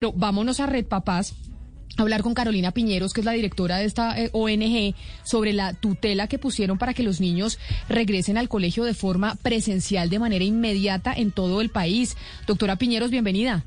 Vámonos 0.00 0.60
a 0.60 0.66
Red 0.66 0.86
Papás 0.86 1.34
hablar 1.96 2.22
con 2.22 2.32
Carolina 2.32 2.70
Piñeros, 2.70 3.12
que 3.12 3.20
es 3.20 3.24
la 3.24 3.32
directora 3.32 3.78
de 3.78 3.84
esta 3.84 4.16
eh, 4.16 4.30
ONG, 4.32 4.94
sobre 5.24 5.52
la 5.52 5.74
tutela 5.74 6.28
que 6.28 6.38
pusieron 6.38 6.78
para 6.78 6.94
que 6.94 7.02
los 7.02 7.20
niños 7.20 7.58
regresen 7.88 8.38
al 8.38 8.48
colegio 8.48 8.84
de 8.84 8.94
forma 8.94 9.34
presencial 9.42 10.08
de 10.08 10.20
manera 10.20 10.44
inmediata 10.44 11.12
en 11.12 11.32
todo 11.32 11.60
el 11.60 11.70
país. 11.70 12.16
Doctora 12.46 12.76
Piñeros, 12.76 13.10
bienvenida. 13.10 13.64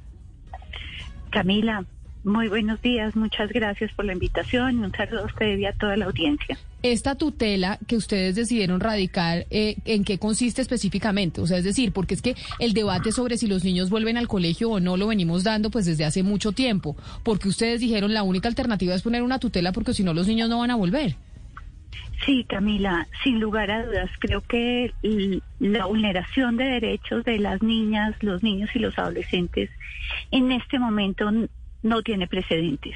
Camila, 1.31 1.83
muy 2.23 2.48
buenos 2.48 2.82
días, 2.82 3.13
muchas 3.18 3.52
gracias 3.52 3.91
por 3.91 4.05
la 4.05 4.13
invitación 4.13 4.79
y 4.79 4.86
un 4.86 4.93
saludo 4.93 5.23
a 5.23 5.25
usted 5.25 5.57
y 5.57 5.66
a 5.66 5.73
toda 5.73 5.98
la 5.98 6.05
audiencia. 6.05 6.57
Esta 6.84 7.16
tutela 7.16 7.77
que 7.88 7.95
ustedes 7.95 8.36
decidieron 8.36 8.79
radicar, 8.79 9.45
eh, 9.52 9.75
¿en 9.86 10.04
qué 10.04 10.18
consiste 10.18 10.61
específicamente? 10.61 11.39
O 11.39 11.48
sea, 11.48 11.59
es 11.59 11.63
decir, 11.63 11.91
porque 11.91 12.16
es 12.16 12.21
que 12.21 12.36
el 12.59 12.73
debate 12.73 13.11
sobre 13.11 13.38
si 13.38 13.48
los 13.48 13.63
niños 13.63 13.89
vuelven 13.89 14.18
al 14.18 14.27
colegio 14.27 14.71
o 14.71 14.80
no 14.80 14.98
lo 14.98 15.07
venimos 15.07 15.44
dando 15.44 15.70
pues 15.70 15.86
desde 15.86 16.05
hace 16.05 16.23
mucho 16.23 16.52
tiempo, 16.54 16.95
porque 17.23 17.49
ustedes 17.49 17.81
dijeron 17.81 18.13
la 18.13 18.23
única 18.23 18.48
alternativa 18.48 18.95
es 18.95 19.04
poner 19.04 19.21
una 19.21 19.40
tutela 19.40 19.71
porque 19.71 19.94
si 19.94 20.04
no 20.04 20.13
los 20.13 20.27
niños 20.27 20.49
no 20.49 20.59
van 20.59 20.71
a 20.71 20.76
volver. 20.76 21.16
Sí, 22.26 22.45
Camila, 22.48 23.07
sin 23.23 23.40
lugar 23.40 23.71
a 23.71 23.85
dudas, 23.85 24.09
creo 24.20 24.41
que 24.41 24.93
la 25.59 25.85
vulneración 25.85 26.55
de 26.55 26.66
derechos 26.66 27.26
de 27.26 27.40
las 27.40 27.63
niñas, 27.63 28.16
los 28.21 28.43
niños 28.43 28.70
y 28.76 28.79
los 28.79 28.98
adolescentes 28.99 29.70
en 30.29 30.52
este 30.52 30.77
momento 30.77 31.32
no 31.84 32.02
tiene 32.02 32.27
precedentes. 32.27 32.95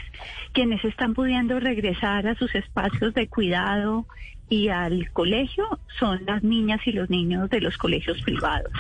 Quienes 0.52 0.84
están 0.86 1.14
pudiendo 1.14 1.60
regresar 1.60 2.28
a 2.28 2.36
sus 2.36 2.54
espacios 2.56 3.14
de 3.14 3.28
cuidado 3.28 4.06
y 4.50 4.70
al 4.70 5.12
colegio 5.12 5.80
son 6.00 6.26
las 6.26 6.44
niñas 6.44 6.82
y 6.86 6.92
los 6.92 7.10
niños 7.10 7.50
de 7.50 7.62
los 7.62 7.78
colegios 7.78 8.22
privados 8.22 8.72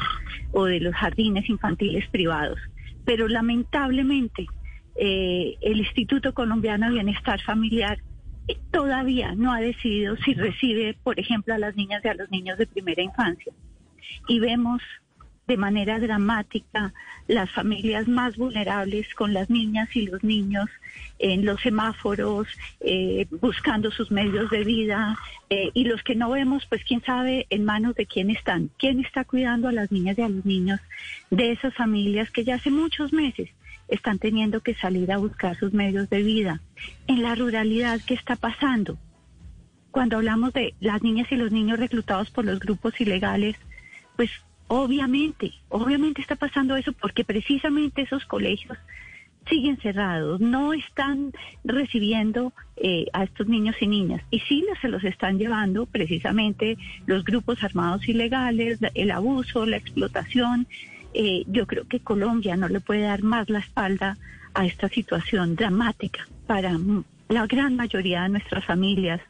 o 0.52 0.66
de 0.66 0.80
los 0.80 0.94
jardines 0.94 1.50
infantiles 1.50 2.08
privados. 2.09 2.59
Pero 3.04 3.28
lamentablemente 3.28 4.48
eh, 4.95 5.58
el 5.62 5.80
Instituto 5.80 6.34
Colombiano 6.34 6.88
de 6.88 6.94
Bienestar 6.94 7.42
Familiar 7.42 8.00
eh, 8.48 8.58
todavía 8.72 9.33
no 9.36 9.52
ha 9.52 9.59
decidido 9.59 10.16
si 10.17 10.33
recibe, 10.33 10.95
por 11.03 11.20
ejemplo, 11.20 11.53
a 11.53 11.58
las 11.58 11.76
niñas 11.76 12.02
y 12.03 12.08
a 12.08 12.14
los 12.14 12.30
niños 12.30 12.58
de 12.58 12.67
primera 12.67 13.02
infancia. 13.02 13.53
Y 14.28 14.39
vemos 14.39 14.81
de 15.48 15.58
manera 15.58 16.00
dramática 16.00 16.94
las 17.28 17.52
familias 17.52 18.08
más 18.08 18.36
vulnerables 18.36 19.14
con 19.14 19.34
las 19.34 19.50
niñas 19.50 19.96
y 19.96 20.08
los 20.08 20.24
niños 20.24 20.70
en 21.20 21.46
los 21.46 21.62
semáforos, 21.62 22.48
eh, 22.80 23.28
buscando 23.42 23.92
sus 23.92 24.12
medios 24.12 24.50
de 24.50 24.64
vida, 24.64 25.18
eh, 25.50 25.70
y 25.73 25.86
los 25.86 26.04
que 26.04 26.16
no 26.16 26.32
vemos, 26.32 26.66
pues 26.68 26.84
quién 26.84 27.04
sabe 27.04 27.46
en 27.50 27.64
manos 27.66 27.96
de 27.96 28.06
quién 28.06 28.30
están, 28.30 28.70
quién 28.78 29.00
está 29.00 29.23
cuidando 29.23 29.68
a 29.68 29.72
las 29.72 29.92
niñas 29.92 30.18
y 30.18 30.22
a 30.22 30.30
los 30.30 30.46
niños 30.46 30.80
de 31.30 31.52
esas 31.52 31.73
familias 31.76 32.32
que 32.32 32.44
ya 32.44 32.56
hace 32.56 32.72
muchos 32.72 33.14
meses 33.14 33.50
están 33.88 34.18
teniendo 34.18 34.62
que 34.62 34.73
salir 34.76 35.12
a 35.12 35.18
buscar 35.18 35.58
sus 35.58 35.73
medios 35.73 36.10
de 36.10 36.23
vida. 36.23 36.62
En 37.08 37.22
la 37.22 37.36
ruralidad, 37.36 38.00
¿qué 38.06 38.16
está 38.16 38.36
pasando? 38.36 38.98
Cuando 39.92 40.18
hablamos 40.18 40.54
de 40.54 40.73
las 40.80 41.04
niñas 41.04 41.32
y 41.32 41.36
los 41.36 41.52
niños 41.52 41.80
reclutados 41.80 42.32
por 42.32 42.46
los 42.46 42.60
grupos 42.60 43.00
ilegales, 43.00 43.56
pues 44.16 44.30
Obviamente, 44.67 45.53
obviamente 45.69 46.21
está 46.21 46.35
pasando 46.35 46.75
eso 46.75 46.91
porque 46.94 47.23
precisamente 47.23 48.02
esos 48.02 48.25
colegios 48.25 48.77
siguen 49.47 49.77
cerrados, 49.77 50.41
no 50.41 50.73
están 50.73 51.31
recibiendo 51.63 52.52
eh, 52.77 53.05
a 53.13 53.23
estos 53.23 53.47
niños 53.47 53.75
y 53.80 53.88
niñas. 53.88 54.21
Y 54.31 54.39
sí 54.39 54.66
se 54.81 54.88
los 54.88 55.03
están 55.03 55.38
llevando 55.38 55.86
precisamente 55.86 56.77
los 57.05 57.23
grupos 57.23 57.63
armados 57.63 58.08
ilegales, 58.08 58.80
el 58.95 59.11
abuso, 59.11 59.66
la 59.66 59.77
explotación. 59.77 60.67
Eh, 61.13 61.43
yo 61.47 61.67
creo 61.67 61.88
que 61.88 61.99
Colombia 61.99 62.58
no 62.58 62.67
le 62.67 62.81
puede 62.81 63.02
dar 63.02 63.23
más 63.23 63.49
la 63.49 63.59
espalda 63.59 64.17
a 64.53 64.66
esta 64.66 64.89
situación 64.89 65.55
dramática 65.55 66.27
para 66.47 66.77
la 67.30 67.47
gran 67.47 67.75
mayoría 67.75 68.23
de 68.23 68.30
nuestras 68.30 68.66
familias, 68.66 69.21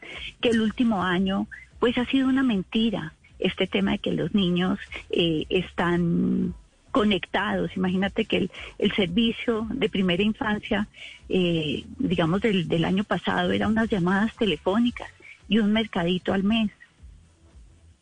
que 0.41 0.49
el 0.49 0.61
último 0.61 1.03
año 1.03 1.47
pues 1.79 1.97
ha 1.97 2.05
sido 2.05 2.27
una 2.27 2.43
mentira 2.43 3.13
este 3.39 3.67
tema 3.67 3.91
de 3.91 3.99
que 3.99 4.11
los 4.11 4.33
niños 4.33 4.79
eh, 5.09 5.45
están 5.49 6.53
conectados. 6.91 7.71
Imagínate 7.75 8.25
que 8.25 8.49
el, 8.77 8.91
servicio 8.95 9.67
de 9.69 9.89
primera 9.89 10.23
infancia, 10.23 10.87
eh, 11.27 11.83
digamos, 11.97 12.41
del, 12.41 12.67
del 12.67 12.85
año 12.85 13.03
pasado 13.03 13.51
era 13.51 13.67
unas 13.67 13.89
llamadas 13.89 14.35
telefónicas 14.35 15.09
y 15.49 15.59
un 15.59 15.73
mercadito 15.73 16.33
al 16.33 16.43
mes. 16.43 16.71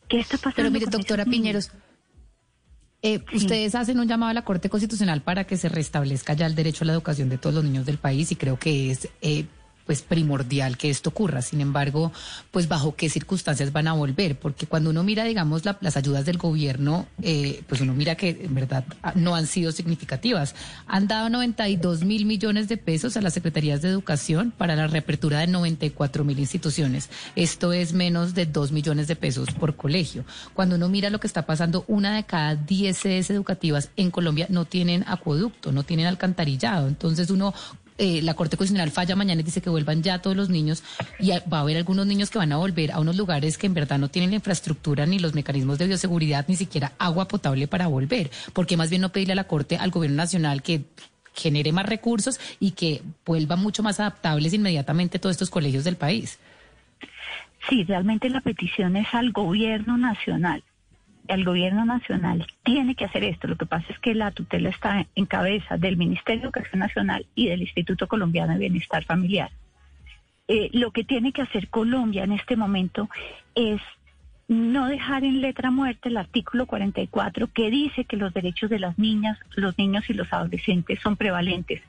¿Qué 0.08 0.20
está 0.20 0.36
pasando? 0.36 0.56
Pero 0.56 0.70
mire, 0.70 0.86
doctora 0.86 1.24
Piñeros, 1.24 1.72
eh, 3.02 3.22
ustedes 3.34 3.74
hacen 3.74 4.00
un 4.00 4.08
llamado 4.08 4.30
a 4.30 4.34
la 4.34 4.44
Corte 4.44 4.70
Constitucional 4.70 5.22
para 5.22 5.44
que 5.44 5.56
se 5.56 5.68
restablezca 5.68 6.32
ya 6.32 6.46
el 6.46 6.54
derecho 6.54 6.84
a 6.84 6.86
la 6.86 6.94
educación 6.94 7.28
de 7.28 7.36
todos 7.36 7.54
los 7.54 7.64
niños 7.64 7.84
del 7.84 7.98
país 7.98 8.32
y 8.32 8.36
creo 8.36 8.58
que 8.58 8.90
es 8.90 9.08
eh, 9.20 9.44
pues 9.86 10.02
primordial 10.02 10.76
que 10.76 10.90
esto 10.90 11.10
ocurra. 11.10 11.42
Sin 11.42 11.60
embargo, 11.60 12.12
pues 12.50 12.68
bajo 12.68 12.94
qué 12.94 13.08
circunstancias 13.08 13.72
van 13.72 13.88
a 13.88 13.92
volver, 13.92 14.38
porque 14.38 14.66
cuando 14.66 14.90
uno 14.90 15.04
mira, 15.04 15.24
digamos, 15.24 15.62
las 15.64 15.96
ayudas 15.96 16.24
del 16.24 16.38
gobierno, 16.38 17.06
eh, 17.22 17.62
pues 17.68 17.80
uno 17.80 17.94
mira 17.94 18.14
que 18.14 18.30
en 18.30 18.54
verdad 18.54 18.84
no 19.14 19.34
han 19.34 19.46
sido 19.46 19.72
significativas. 19.72 20.54
Han 20.86 21.06
dado 21.06 21.28
92 21.28 22.04
mil 22.04 22.26
millones 22.26 22.68
de 22.68 22.76
pesos 22.76 23.16
a 23.16 23.20
las 23.20 23.34
secretarías 23.34 23.82
de 23.82 23.88
educación 23.88 24.52
para 24.56 24.76
la 24.76 24.86
reapertura 24.86 25.40
de 25.40 25.46
94 25.46 26.24
mil 26.24 26.38
instituciones. 26.38 27.10
Esto 27.36 27.72
es 27.72 27.92
menos 27.92 28.34
de 28.34 28.46
2 28.46 28.72
millones 28.72 29.08
de 29.08 29.16
pesos 29.16 29.50
por 29.50 29.76
colegio. 29.76 30.24
Cuando 30.54 30.76
uno 30.76 30.88
mira 30.88 31.10
lo 31.10 31.20
que 31.20 31.26
está 31.26 31.46
pasando, 31.46 31.84
una 31.88 32.16
de 32.16 32.24
cada 32.24 32.54
10 32.54 32.96
sedes 32.96 33.30
educativas 33.30 33.90
en 33.96 34.10
Colombia 34.10 34.46
no 34.48 34.64
tienen 34.64 35.04
acueducto, 35.06 35.72
no 35.72 35.82
tienen 35.82 36.06
alcantarillado. 36.06 36.88
Entonces 36.88 37.30
uno 37.30 37.54
eh, 37.96 38.22
la 38.22 38.34
Corte 38.34 38.56
Constitucional 38.56 38.90
falla 38.90 39.14
mañana 39.14 39.40
y 39.40 39.44
dice 39.44 39.60
que 39.60 39.70
vuelvan 39.70 40.02
ya 40.02 40.20
todos 40.20 40.36
los 40.36 40.48
niños 40.48 40.82
y 41.20 41.30
va 41.30 41.58
a 41.58 41.60
haber 41.60 41.76
algunos 41.76 42.06
niños 42.06 42.28
que 42.28 42.38
van 42.38 42.52
a 42.52 42.56
volver 42.56 42.90
a 42.90 42.98
unos 42.98 43.16
lugares 43.16 43.56
que 43.56 43.66
en 43.66 43.74
verdad 43.74 43.98
no 43.98 44.08
tienen 44.08 44.30
la 44.30 44.36
infraestructura 44.36 45.06
ni 45.06 45.20
los 45.20 45.34
mecanismos 45.34 45.78
de 45.78 45.86
bioseguridad, 45.86 46.44
ni 46.48 46.56
siquiera 46.56 46.92
agua 46.98 47.28
potable 47.28 47.68
para 47.68 47.86
volver. 47.86 48.30
porque 48.52 48.76
más 48.76 48.90
bien 48.90 49.02
no 49.02 49.10
pedirle 49.10 49.32
a 49.32 49.36
la 49.36 49.44
Corte, 49.44 49.76
al 49.76 49.90
Gobierno 49.90 50.16
Nacional 50.16 50.62
que 50.62 50.84
genere 51.34 51.72
más 51.72 51.86
recursos 51.86 52.40
y 52.60 52.72
que 52.72 53.02
vuelva 53.24 53.56
mucho 53.56 53.82
más 53.82 54.00
adaptables 54.00 54.52
inmediatamente 54.54 55.18
todos 55.18 55.34
estos 55.34 55.50
colegios 55.50 55.84
del 55.84 55.96
país? 55.96 56.38
Sí, 57.68 57.84
realmente 57.84 58.28
la 58.28 58.40
petición 58.40 58.96
es 58.96 59.06
al 59.12 59.32
Gobierno 59.32 59.96
Nacional 59.96 60.62
el 61.28 61.44
gobierno 61.44 61.84
nacional 61.84 62.46
tiene 62.62 62.94
que 62.94 63.04
hacer 63.04 63.24
esto. 63.24 63.48
Lo 63.48 63.56
que 63.56 63.66
pasa 63.66 63.86
es 63.90 63.98
que 63.98 64.14
la 64.14 64.30
tutela 64.30 64.68
está 64.68 65.06
en 65.14 65.26
cabeza 65.26 65.76
del 65.76 65.96
Ministerio 65.96 66.42
de 66.42 66.46
Educación 66.46 66.80
Nacional 66.80 67.26
y 67.34 67.48
del 67.48 67.62
Instituto 67.62 68.08
Colombiano 68.08 68.52
de 68.52 68.58
Bienestar 68.58 69.04
Familiar. 69.04 69.50
Eh, 70.46 70.68
lo 70.72 70.90
que 70.90 71.04
tiene 71.04 71.32
que 71.32 71.42
hacer 71.42 71.68
Colombia 71.68 72.24
en 72.24 72.32
este 72.32 72.56
momento 72.56 73.08
es 73.54 73.80
no 74.46 74.88
dejar 74.88 75.24
en 75.24 75.40
letra 75.40 75.70
muerta 75.70 76.10
el 76.10 76.18
artículo 76.18 76.66
44 76.66 77.46
que 77.46 77.70
dice 77.70 78.04
que 78.04 78.18
los 78.18 78.34
derechos 78.34 78.68
de 78.68 78.78
las 78.78 78.98
niñas, 78.98 79.38
los 79.56 79.78
niños 79.78 80.08
y 80.10 80.14
los 80.14 80.30
adolescentes 80.30 81.00
son 81.00 81.16
prevalentes. 81.16 81.80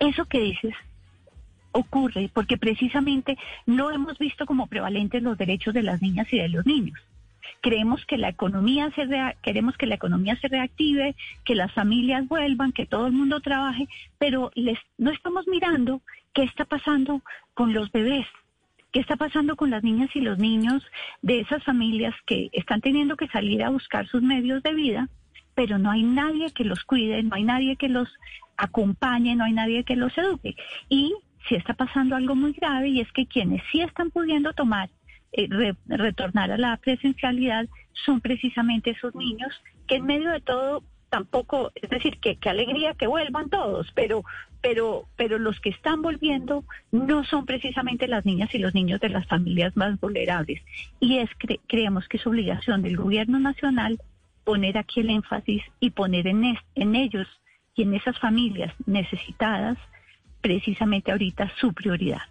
Eso 0.00 0.24
que 0.24 0.40
dices 0.40 0.74
ocurre 1.72 2.28
porque 2.34 2.56
precisamente 2.56 3.38
no 3.64 3.92
hemos 3.92 4.18
visto 4.18 4.44
como 4.44 4.66
prevalentes 4.66 5.22
los 5.22 5.38
derechos 5.38 5.72
de 5.72 5.84
las 5.84 6.02
niñas 6.02 6.26
y 6.32 6.38
de 6.38 6.48
los 6.48 6.66
niños. 6.66 6.98
Creemos 7.60 8.04
que 8.06 8.18
la 8.18 8.28
economía 8.28 8.90
se 8.94 9.08
queremos 9.42 9.76
que 9.76 9.86
la 9.86 9.94
economía 9.94 10.36
se 10.36 10.48
reactive, 10.48 11.14
que 11.44 11.54
las 11.54 11.72
familias 11.72 12.26
vuelvan, 12.28 12.72
que 12.72 12.86
todo 12.86 13.06
el 13.06 13.12
mundo 13.12 13.40
trabaje, 13.40 13.88
pero 14.18 14.50
les, 14.54 14.78
no 14.98 15.10
estamos 15.10 15.46
mirando 15.48 16.02
qué 16.32 16.42
está 16.42 16.64
pasando 16.64 17.22
con 17.54 17.72
los 17.72 17.90
bebés, 17.92 18.26
qué 18.92 19.00
está 19.00 19.16
pasando 19.16 19.56
con 19.56 19.70
las 19.70 19.82
niñas 19.82 20.10
y 20.14 20.20
los 20.20 20.38
niños 20.38 20.84
de 21.22 21.40
esas 21.40 21.62
familias 21.64 22.14
que 22.26 22.50
están 22.52 22.80
teniendo 22.80 23.16
que 23.16 23.28
salir 23.28 23.62
a 23.62 23.70
buscar 23.70 24.06
sus 24.08 24.22
medios 24.22 24.62
de 24.62 24.74
vida, 24.74 25.08
pero 25.54 25.78
no 25.78 25.90
hay 25.90 26.02
nadie 26.02 26.52
que 26.52 26.64
los 26.64 26.84
cuide, 26.84 27.22
no 27.22 27.34
hay 27.34 27.44
nadie 27.44 27.76
que 27.76 27.88
los 27.88 28.08
acompañe, 28.56 29.36
no 29.36 29.44
hay 29.44 29.52
nadie 29.52 29.84
que 29.84 29.96
los 29.96 30.16
eduque. 30.16 30.54
Y 30.88 31.14
si 31.48 31.54
está 31.54 31.74
pasando 31.74 32.16
algo 32.16 32.34
muy 32.34 32.52
grave 32.52 32.88
y 32.88 33.00
es 33.00 33.10
que 33.12 33.26
quienes 33.26 33.62
sí 33.72 33.80
están 33.80 34.10
pudiendo 34.10 34.52
tomar 34.52 34.90
eh, 35.32 35.74
retornar 35.86 36.50
a 36.50 36.58
la 36.58 36.76
presencialidad 36.76 37.66
son 38.04 38.20
precisamente 38.20 38.90
esos 38.90 39.14
niños 39.14 39.52
que 39.86 39.96
en 39.96 40.06
medio 40.06 40.30
de 40.30 40.40
todo 40.40 40.82
tampoco, 41.10 41.72
es 41.74 41.90
decir, 41.90 42.18
que, 42.18 42.36
qué 42.36 42.48
alegría 42.48 42.94
que 42.94 43.06
vuelvan 43.06 43.50
todos, 43.50 43.90
pero, 43.94 44.24
pero, 44.62 45.06
pero 45.16 45.38
los 45.38 45.60
que 45.60 45.70
están 45.70 46.02
volviendo 46.02 46.64
no 46.92 47.24
son 47.24 47.44
precisamente 47.44 48.08
las 48.08 48.24
niñas 48.24 48.54
y 48.54 48.58
los 48.58 48.74
niños 48.74 49.00
de 49.00 49.10
las 49.10 49.26
familias 49.26 49.76
más 49.76 50.00
vulnerables. 50.00 50.62
Y 51.00 51.18
es 51.18 51.28
creemos 51.66 52.08
que 52.08 52.16
es 52.16 52.26
obligación 52.26 52.82
del 52.82 52.96
gobierno 52.96 53.38
nacional 53.38 54.00
poner 54.44 54.78
aquí 54.78 55.00
el 55.00 55.10
énfasis 55.10 55.62
y 55.80 55.90
poner 55.90 56.26
en, 56.26 56.56
en 56.74 56.94
ellos 56.94 57.26
y 57.74 57.82
en 57.82 57.94
esas 57.94 58.18
familias 58.18 58.72
necesitadas 58.86 59.78
precisamente 60.40 61.12
ahorita 61.12 61.52
su 61.60 61.72
prioridad. 61.72 62.22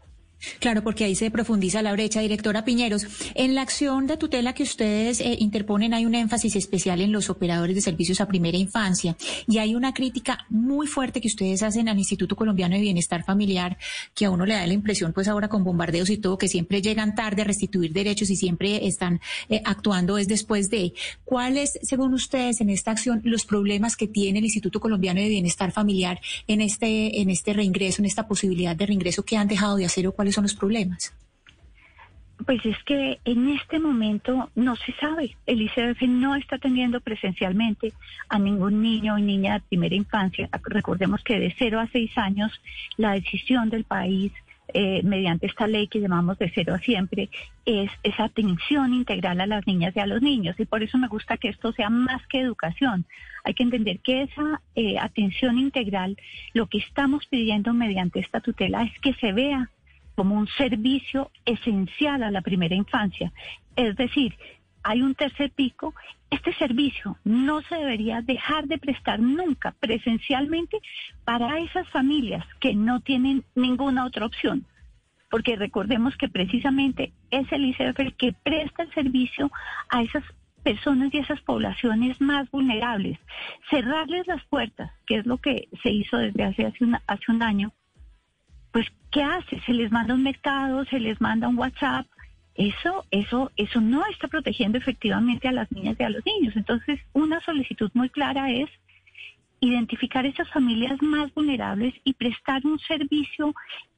Claro, 0.59 0.83
porque 0.83 1.03
ahí 1.03 1.15
se 1.15 1.31
profundiza 1.31 1.81
la 1.81 1.91
brecha, 1.91 2.21
directora 2.21 2.63
Piñeros. 2.63 3.05
En 3.35 3.55
la 3.55 3.61
acción 3.61 4.07
de 4.07 4.17
tutela 4.17 4.53
que 4.53 4.63
ustedes 4.63 5.19
eh, 5.19 5.35
interponen 5.39 5.93
hay 5.93 6.05
un 6.05 6.15
énfasis 6.15 6.55
especial 6.55 7.01
en 7.01 7.11
los 7.11 7.29
operadores 7.29 7.75
de 7.75 7.81
servicios 7.81 8.21
a 8.21 8.27
primera 8.27 8.57
infancia 8.57 9.17
y 9.47 9.57
hay 9.57 9.75
una 9.75 9.93
crítica 9.93 10.45
muy 10.49 10.87
fuerte 10.87 11.21
que 11.21 11.27
ustedes 11.27 11.61
hacen 11.63 11.89
al 11.89 11.97
Instituto 11.97 12.35
Colombiano 12.35 12.75
de 12.75 12.81
Bienestar 12.81 13.23
Familiar, 13.23 13.77
que 14.13 14.25
a 14.25 14.31
uno 14.31 14.45
le 14.45 14.53
da 14.53 14.65
la 14.65 14.73
impresión, 14.73 15.13
pues 15.13 15.27
ahora 15.27 15.49
con 15.49 15.63
bombardeos 15.63 16.09
y 16.09 16.17
todo, 16.17 16.37
que 16.37 16.47
siempre 16.47 16.81
llegan 16.81 17.15
tarde 17.15 17.41
a 17.41 17.45
restituir 17.45 17.91
derechos 17.91 18.29
y 18.29 18.35
siempre 18.35 18.87
están 18.87 19.19
eh, 19.49 19.61
actuando 19.65 20.17
es 20.17 20.27
después 20.27 20.69
de. 20.69 20.93
¿Cuáles, 21.25 21.79
según 21.83 22.13
ustedes, 22.13 22.61
en 22.61 22.69
esta 22.69 22.91
acción, 22.91 23.21
los 23.23 23.45
problemas 23.45 23.95
que 23.95 24.07
tiene 24.07 24.39
el 24.39 24.45
Instituto 24.45 24.79
Colombiano 24.79 25.19
de 25.19 25.27
Bienestar 25.27 25.71
Familiar 25.71 26.19
en 26.47 26.61
este, 26.61 27.21
en 27.21 27.29
este 27.29 27.53
reingreso, 27.53 28.01
en 28.01 28.05
esta 28.05 28.27
posibilidad 28.27 28.75
de 28.75 28.85
reingreso 28.85 29.23
que 29.23 29.37
han 29.37 29.47
dejado 29.47 29.77
de 29.77 29.85
hacer 29.85 30.07
o 30.07 30.13
cuáles 30.13 30.28
son 30.31 30.43
los 30.43 30.55
problemas? 30.55 31.13
Pues 32.45 32.65
es 32.65 32.81
que 32.85 33.19
en 33.25 33.49
este 33.49 33.79
momento 33.79 34.49
no 34.55 34.75
se 34.77 34.93
sabe. 34.93 35.35
El 35.45 35.61
ICF 35.61 36.03
no 36.03 36.35
está 36.35 36.55
atendiendo 36.55 37.01
presencialmente 37.01 37.91
a 38.29 38.39
ningún 38.39 38.81
niño 38.81 39.15
o 39.15 39.19
niña 39.19 39.55
de 39.55 39.59
primera 39.67 39.95
infancia. 39.95 40.49
Recordemos 40.63 41.21
que 41.23 41.37
de 41.37 41.53
0 41.57 41.81
a 41.81 41.87
6 41.87 42.17
años 42.17 42.51
la 42.95 43.11
decisión 43.11 43.69
del 43.69 43.83
país 43.83 44.31
eh, 44.71 45.01
mediante 45.03 45.47
esta 45.47 45.65
ley 45.65 45.87
que 45.87 45.99
llamamos 45.99 46.37
de 46.37 46.51
cero 46.53 46.75
a 46.75 46.79
siempre, 46.79 47.29
es 47.65 47.89
esa 48.03 48.25
atención 48.25 48.93
integral 48.93 49.41
a 49.41 49.47
las 49.47 49.65
niñas 49.65 49.95
y 49.95 49.99
a 49.99 50.05
los 50.05 50.21
niños. 50.21 50.59
Y 50.59 50.65
por 50.65 50.83
eso 50.83 50.97
me 50.99 51.07
gusta 51.07 51.37
que 51.37 51.49
esto 51.49 51.71
sea 51.71 51.89
más 51.89 52.25
que 52.27 52.39
educación. 52.39 53.05
Hay 53.43 53.55
que 53.55 53.63
entender 53.63 53.99
que 53.99 54.23
esa 54.23 54.61
eh, 54.75 54.99
atención 54.99 55.57
integral, 55.57 56.17
lo 56.53 56.67
que 56.67 56.77
estamos 56.77 57.25
pidiendo 57.25 57.73
mediante 57.73 58.19
esta 58.19 58.41
tutela 58.41 58.83
es 58.83 58.99
que 58.99 59.13
se 59.15 59.31
vea 59.31 59.71
como 60.19 60.35
un 60.35 60.49
servicio 60.49 61.31
esencial 61.45 62.23
a 62.23 62.29
la 62.29 62.41
primera 62.41 62.75
infancia. 62.75 63.31
Es 63.77 63.95
decir, 63.95 64.35
hay 64.83 65.01
un 65.01 65.15
tercer 65.15 65.49
pico, 65.51 65.95
este 66.29 66.53
servicio 66.55 67.17
no 67.23 67.61
se 67.61 67.75
debería 67.75 68.21
dejar 68.21 68.67
de 68.67 68.79
prestar 68.79 69.21
nunca 69.21 69.73
presencialmente 69.79 70.81
para 71.23 71.59
esas 71.59 71.87
familias 71.87 72.45
que 72.59 72.75
no 72.75 72.99
tienen 72.99 73.45
ninguna 73.55 74.05
otra 74.05 74.25
opción. 74.25 74.65
Porque 75.31 75.55
recordemos 75.55 76.17
que 76.17 76.27
precisamente 76.27 77.13
es 77.31 77.49
el 77.53 77.63
ICF 77.67 77.97
el 77.99 78.13
que 78.15 78.33
presta 78.33 78.83
el 78.83 78.93
servicio 78.93 79.49
a 79.87 80.01
esas 80.01 80.25
personas 80.65 81.13
y 81.13 81.19
esas 81.19 81.39
poblaciones 81.43 82.19
más 82.19 82.51
vulnerables. 82.51 83.17
Cerrarles 83.69 84.27
las 84.27 84.43
puertas, 84.47 84.91
que 85.07 85.15
es 85.15 85.25
lo 85.25 85.37
que 85.37 85.69
se 85.81 85.91
hizo 85.91 86.17
desde 86.17 86.43
hace, 86.43 86.65
hace, 86.65 86.85
hace 87.07 87.31
un 87.31 87.41
año, 87.41 87.71
pues 88.71 88.87
¿qué 89.11 89.23
hace? 89.23 89.59
Se 89.61 89.73
les 89.73 89.91
manda 89.91 90.13
un 90.13 90.23
mercado, 90.23 90.85
se 90.85 90.99
les 90.99 91.19
manda 91.19 91.47
un 91.47 91.57
WhatsApp. 91.57 92.05
Eso, 92.55 93.05
eso, 93.09 93.51
eso 93.55 93.79
no 93.79 94.05
está 94.07 94.27
protegiendo 94.27 94.77
efectivamente 94.77 95.47
a 95.47 95.51
las 95.51 95.71
niñas 95.71 95.95
y 95.99 96.03
a 96.03 96.09
los 96.09 96.25
niños. 96.25 96.55
Entonces, 96.55 96.99
una 97.13 97.39
solicitud 97.41 97.89
muy 97.93 98.09
clara 98.09 98.51
es 98.51 98.69
identificar 99.61 100.25
esas 100.25 100.49
familias 100.49 101.01
más 101.01 101.33
vulnerables 101.33 101.93
y 102.03 102.13
prestar 102.13 102.65
un 102.65 102.79
servicio 102.79 103.53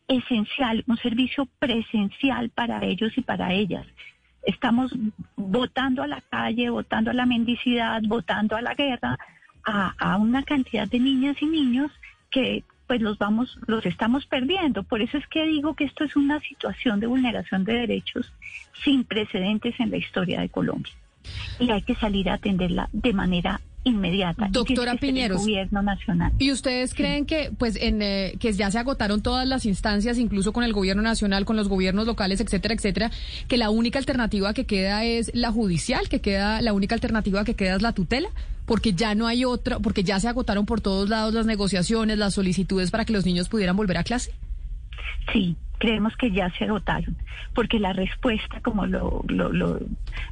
esencial, 0.08 0.84
un 0.88 0.98
servicio 0.98 1.48
presencial 1.60 2.50
para 2.50 2.84
ellos 2.84 3.18
y 3.18 3.22
para 3.22 3.54
ellas. 3.54 3.86
Estamos 4.44 4.92
votando 5.36 6.04
a 6.04 6.08
la 6.08 6.22
calle, 6.22 6.70
votando 6.70 7.12
a 7.12 7.14
la 7.14 7.26
mendicidad, 7.26 8.02
votando 8.04 8.56
a 8.56 8.62
la 8.62 8.74
guerra, 8.74 9.18
a, 9.64 9.94
a 9.98 10.18
una 10.18 10.44
cantidad 10.44 10.88
de 10.88 11.00
niñas 11.00 11.38
y 11.42 11.46
niños 11.46 11.92
que 12.32 12.64
pues 12.92 13.02
los 13.02 13.18
vamos, 13.18 13.58
los 13.68 13.86
estamos 13.86 14.26
perdiendo. 14.26 14.84
Por 14.84 15.02
eso 15.02 15.18
es 15.18 15.26
que 15.28 15.46
digo 15.46 15.76
que 15.76 15.86
esto 15.86 16.04
es 16.04 16.18
una 16.18 16.42
situación 16.42 17.00
de 17.00 17.08
vulneración 17.08 17.64
de 17.64 17.72
derechos 17.72 18.30
sin 18.84 19.06
precedentes 19.06 19.80
en 19.80 19.92
la 19.92 19.96
historia 19.96 20.42
de 20.42 20.50
Colombia. 20.50 20.92
Y 21.58 21.72
hay 21.72 21.84
que 21.84 21.96
salir 21.96 22.30
a 22.30 22.34
atenderla 22.34 22.90
de 22.92 23.14
manera 23.14 23.62
inmediata. 23.86 24.50
Doctora 24.52 24.96
Piñeros. 24.96 25.40
Gobierno 25.40 25.82
nacional. 25.82 26.34
¿Y 26.38 26.52
ustedes 26.52 26.94
creen 26.94 27.26
que, 27.26 27.54
pues, 27.58 27.78
en, 27.78 28.02
eh, 28.02 28.34
que 28.42 28.52
ya 28.52 28.70
se 28.70 28.80
agotaron 28.80 29.22
todas 29.22 29.48
las 29.48 29.66
instancias, 29.66 30.18
incluso 30.18 30.52
con 30.52 30.66
el 30.66 30.74
gobierno 30.74 31.02
nacional, 31.02 31.46
con 31.46 31.56
los 31.56 31.70
gobiernos 31.70 32.06
locales, 32.06 32.42
etcétera, 32.42 32.74
etcétera, 32.74 33.10
que 33.48 33.56
la 33.56 33.70
única 33.70 34.00
alternativa 34.00 34.54
que 34.54 34.66
queda 34.66 35.06
es 35.06 35.32
la 35.34 35.50
judicial, 35.54 36.10
que 36.10 36.20
queda, 36.20 36.62
la 36.62 36.74
única 36.74 36.94
alternativa 36.94 37.46
que 37.46 37.54
queda 37.56 37.78
es 37.78 37.82
la 37.82 37.94
tutela? 37.94 38.28
Porque 38.72 38.94
ya 38.94 39.16
no 39.16 39.28
hay 39.28 39.44
otra, 39.44 39.80
porque 39.80 40.02
ya 40.02 40.18
se 40.22 40.30
agotaron 40.30 40.66
por 40.66 40.80
todos 40.80 41.10
lados 41.10 41.34
las 41.34 41.46
negociaciones, 41.46 42.18
las 42.18 42.36
solicitudes 42.36 42.90
para 42.90 43.04
que 43.04 43.12
los 43.12 43.26
niños 43.26 43.50
pudieran 43.50 43.76
volver 43.76 43.98
a 43.98 44.06
clase? 44.06 44.34
Sí, 45.34 45.58
creemos 45.82 46.16
que 46.16 46.30
ya 46.30 46.52
se 46.52 46.66
agotaron, 46.66 47.18
porque 47.56 47.80
la 47.80 47.92
respuesta, 47.92 48.62
como 48.62 48.86
lo, 48.86 49.24
lo, 49.28 49.52
lo, 49.52 49.80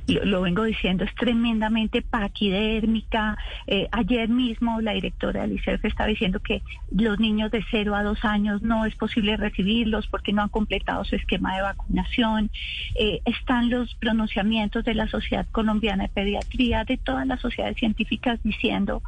lo 0.05 0.41
vengo 0.41 0.63
diciendo, 0.63 1.03
es 1.03 1.15
tremendamente 1.15 2.03
paquidérmica. 2.03 3.35
Eh, 3.65 3.87
ayer 3.91 4.29
mismo 4.29 4.79
la 4.79 4.91
directora 4.91 5.41
del 5.41 5.53
ICEF 5.53 5.83
estaba 5.85 6.07
diciendo 6.07 6.39
que 6.39 6.61
los 6.91 7.19
niños 7.19 7.49
de 7.49 7.65
0 7.71 7.95
a 7.95 8.03
2 8.03 8.25
años 8.25 8.61
no 8.61 8.85
es 8.85 8.93
posible 8.93 9.37
recibirlos 9.37 10.05
porque 10.05 10.33
no 10.33 10.43
han 10.43 10.49
completado 10.49 11.03
su 11.03 11.15
esquema 11.15 11.55
de 11.55 11.63
vacunación. 11.63 12.51
Eh, 12.93 13.21
están 13.25 13.71
los 13.71 13.95
pronunciamientos 13.95 14.85
de 14.85 14.93
la 14.93 15.07
Sociedad 15.07 15.47
Colombiana 15.51 16.03
de 16.03 16.09
Pediatría, 16.09 16.83
de 16.83 16.97
todas 16.97 17.25
las 17.25 17.39
sociedades 17.39 17.77
científicas 17.77 18.39
diciendo 18.43 19.01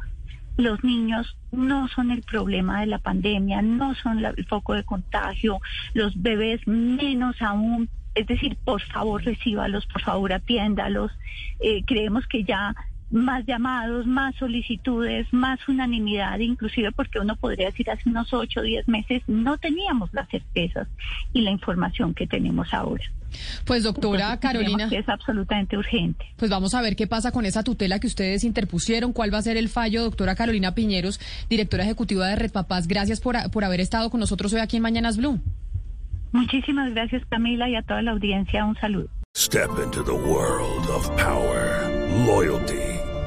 los 0.56 0.82
niños 0.84 1.36
no 1.50 1.88
son 1.88 2.10
el 2.10 2.22
problema 2.22 2.80
de 2.80 2.86
la 2.86 2.98
pandemia, 2.98 3.62
no 3.62 3.94
son 3.94 4.24
el 4.24 4.46
foco 4.46 4.74
de 4.74 4.84
contagio, 4.84 5.60
los 5.94 6.20
bebés 6.20 6.66
menos 6.66 7.40
aún. 7.40 7.88
Es 8.14 8.26
decir, 8.26 8.56
por 8.64 8.82
favor 8.82 9.24
recíbalos, 9.24 9.86
por 9.86 10.02
favor 10.02 10.32
atiéndalos. 10.32 11.10
Eh, 11.60 11.82
creemos 11.86 12.26
que 12.26 12.44
ya 12.44 12.74
más 13.12 13.44
llamados, 13.46 14.06
más 14.06 14.34
solicitudes, 14.36 15.26
más 15.32 15.60
unanimidad, 15.68 16.38
inclusive 16.38 16.92
porque 16.92 17.18
uno 17.18 17.36
podría 17.36 17.66
decir 17.66 17.90
hace 17.90 18.08
unos 18.08 18.32
ocho 18.32 18.60
o 18.60 18.62
diez 18.62 18.88
meses 18.88 19.22
no 19.26 19.58
teníamos 19.58 20.12
las 20.12 20.28
certezas 20.28 20.88
y 21.32 21.42
la 21.42 21.50
información 21.50 22.14
que 22.14 22.26
tenemos 22.26 22.72
ahora. 22.72 23.04
Pues 23.64 23.82
doctora 23.82 24.38
Carolina. 24.40 24.88
es 24.90 25.08
absolutamente 25.08 25.76
urgente. 25.76 26.24
Pues 26.36 26.50
vamos 26.50 26.74
a 26.74 26.82
ver 26.82 26.96
qué 26.96 27.06
pasa 27.06 27.32
con 27.32 27.46
esa 27.46 27.62
tutela 27.62 27.98
que 27.98 28.06
ustedes 28.06 28.44
interpusieron, 28.44 29.12
cuál 29.12 29.32
va 29.32 29.38
a 29.38 29.42
ser 29.42 29.56
el 29.56 29.68
fallo, 29.68 30.02
doctora 30.02 30.34
Carolina 30.34 30.74
Piñeros, 30.74 31.20
directora 31.48 31.84
ejecutiva 31.84 32.26
de 32.26 32.36
Red 32.36 32.52
Papás. 32.52 32.88
Gracias 32.88 33.20
por, 33.20 33.36
por 33.50 33.64
haber 33.64 33.80
estado 33.80 34.10
con 34.10 34.20
nosotros 34.20 34.52
hoy 34.52 34.60
aquí 34.60 34.76
en 34.76 34.82
Mañanas 34.82 35.16
Blue. 35.16 35.40
Muchísimas 36.32 36.92
gracias 36.92 37.22
Camila 37.28 37.68
y 37.68 37.76
a 37.76 37.82
toda 37.82 38.02
la 38.02 38.12
audiencia 38.12 38.64
un 38.64 38.76
saludo. 38.76 39.08
Step 39.34 39.70
into 39.82 40.02
the 40.02 40.12
world 40.12 40.88
of 40.90 41.08
power, 41.16 41.88
loyalty 42.26 42.91